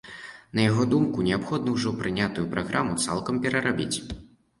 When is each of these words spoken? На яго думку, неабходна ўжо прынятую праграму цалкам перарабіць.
На 0.59 0.63
яго 0.69 0.85
думку, 0.93 1.25
неабходна 1.27 1.73
ўжо 1.75 1.93
прынятую 1.99 2.45
праграму 2.55 2.97
цалкам 3.05 3.35
перарабіць. 3.45 3.97